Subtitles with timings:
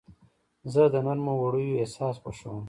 [0.73, 2.59] زه د نرمو وړیو احساس خوښوم.